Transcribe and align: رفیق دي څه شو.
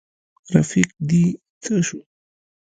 رفیق 0.55 0.89
دي 1.09 1.23
څه 1.63 1.73
شو. 1.87 1.99